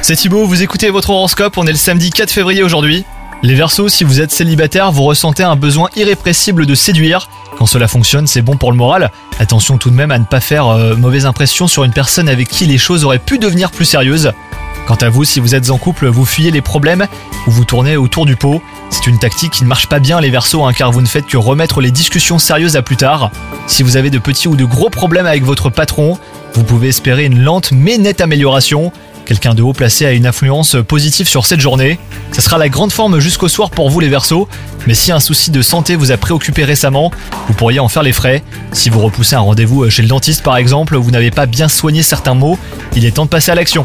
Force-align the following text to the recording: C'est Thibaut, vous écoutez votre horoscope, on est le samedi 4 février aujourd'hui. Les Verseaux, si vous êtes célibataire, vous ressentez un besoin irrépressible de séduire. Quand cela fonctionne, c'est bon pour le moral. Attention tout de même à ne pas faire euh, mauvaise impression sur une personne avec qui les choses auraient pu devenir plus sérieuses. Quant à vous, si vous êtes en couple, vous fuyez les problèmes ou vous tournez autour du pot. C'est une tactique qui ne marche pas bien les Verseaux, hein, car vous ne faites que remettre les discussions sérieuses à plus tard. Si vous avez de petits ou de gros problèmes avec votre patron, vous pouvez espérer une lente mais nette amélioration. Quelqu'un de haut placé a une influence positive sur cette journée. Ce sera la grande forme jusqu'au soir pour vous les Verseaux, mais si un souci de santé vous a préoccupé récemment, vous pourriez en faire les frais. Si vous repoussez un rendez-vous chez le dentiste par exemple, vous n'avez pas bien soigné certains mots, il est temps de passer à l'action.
C'est 0.00 0.16
Thibaut, 0.16 0.46
vous 0.46 0.62
écoutez 0.62 0.88
votre 0.88 1.10
horoscope, 1.10 1.58
on 1.58 1.66
est 1.66 1.72
le 1.72 1.76
samedi 1.76 2.08
4 2.08 2.30
février 2.30 2.62
aujourd'hui. 2.62 3.04
Les 3.42 3.54
Verseaux, 3.54 3.90
si 3.90 4.02
vous 4.02 4.22
êtes 4.22 4.30
célibataire, 4.30 4.90
vous 4.92 5.02
ressentez 5.02 5.42
un 5.42 5.56
besoin 5.56 5.90
irrépressible 5.94 6.64
de 6.64 6.74
séduire. 6.74 7.28
Quand 7.58 7.66
cela 7.66 7.86
fonctionne, 7.86 8.26
c'est 8.26 8.40
bon 8.40 8.56
pour 8.56 8.72
le 8.72 8.78
moral. 8.78 9.10
Attention 9.38 9.76
tout 9.76 9.90
de 9.90 9.94
même 9.94 10.10
à 10.10 10.18
ne 10.18 10.24
pas 10.24 10.40
faire 10.40 10.68
euh, 10.68 10.96
mauvaise 10.96 11.26
impression 11.26 11.68
sur 11.68 11.84
une 11.84 11.92
personne 11.92 12.30
avec 12.30 12.48
qui 12.48 12.64
les 12.64 12.78
choses 12.78 13.04
auraient 13.04 13.18
pu 13.18 13.38
devenir 13.38 13.70
plus 13.72 13.84
sérieuses. 13.84 14.32
Quant 14.88 14.94
à 14.94 15.10
vous, 15.10 15.24
si 15.24 15.38
vous 15.38 15.54
êtes 15.54 15.68
en 15.68 15.76
couple, 15.76 16.06
vous 16.06 16.24
fuyez 16.24 16.50
les 16.50 16.62
problèmes 16.62 17.08
ou 17.46 17.50
vous 17.50 17.66
tournez 17.66 17.98
autour 17.98 18.24
du 18.24 18.36
pot. 18.36 18.62
C'est 18.88 19.06
une 19.06 19.18
tactique 19.18 19.52
qui 19.52 19.64
ne 19.64 19.68
marche 19.68 19.86
pas 19.86 19.98
bien 19.98 20.18
les 20.18 20.30
Verseaux, 20.30 20.64
hein, 20.64 20.72
car 20.72 20.92
vous 20.92 21.02
ne 21.02 21.06
faites 21.06 21.26
que 21.26 21.36
remettre 21.36 21.82
les 21.82 21.90
discussions 21.90 22.38
sérieuses 22.38 22.74
à 22.74 22.80
plus 22.80 22.96
tard. 22.96 23.30
Si 23.66 23.82
vous 23.82 23.98
avez 23.98 24.08
de 24.08 24.18
petits 24.18 24.48
ou 24.48 24.56
de 24.56 24.64
gros 24.64 24.88
problèmes 24.88 25.26
avec 25.26 25.44
votre 25.44 25.68
patron, 25.68 26.16
vous 26.54 26.64
pouvez 26.64 26.88
espérer 26.88 27.26
une 27.26 27.42
lente 27.42 27.70
mais 27.70 27.98
nette 27.98 28.22
amélioration. 28.22 28.90
Quelqu'un 29.26 29.52
de 29.52 29.60
haut 29.60 29.74
placé 29.74 30.06
a 30.06 30.12
une 30.12 30.26
influence 30.26 30.74
positive 30.88 31.28
sur 31.28 31.44
cette 31.44 31.60
journée. 31.60 31.98
Ce 32.32 32.40
sera 32.40 32.56
la 32.56 32.70
grande 32.70 32.90
forme 32.90 33.20
jusqu'au 33.20 33.48
soir 33.48 33.68
pour 33.68 33.90
vous 33.90 34.00
les 34.00 34.08
Verseaux, 34.08 34.48
mais 34.86 34.94
si 34.94 35.12
un 35.12 35.20
souci 35.20 35.50
de 35.50 35.60
santé 35.60 35.96
vous 35.96 36.12
a 36.12 36.16
préoccupé 36.16 36.64
récemment, 36.64 37.12
vous 37.46 37.52
pourriez 37.52 37.78
en 37.78 37.88
faire 37.88 38.02
les 38.02 38.14
frais. 38.14 38.42
Si 38.72 38.88
vous 38.88 39.00
repoussez 39.00 39.36
un 39.36 39.40
rendez-vous 39.40 39.90
chez 39.90 40.00
le 40.00 40.08
dentiste 40.08 40.42
par 40.42 40.56
exemple, 40.56 40.96
vous 40.96 41.10
n'avez 41.10 41.30
pas 41.30 41.44
bien 41.44 41.68
soigné 41.68 42.02
certains 42.02 42.32
mots, 42.32 42.58
il 42.96 43.04
est 43.04 43.10
temps 43.10 43.26
de 43.26 43.30
passer 43.30 43.50
à 43.50 43.54
l'action. 43.54 43.84